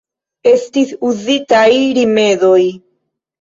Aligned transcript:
Estis 0.51 0.93
uzitaj 1.09 1.67
rimedoj. 1.99 2.59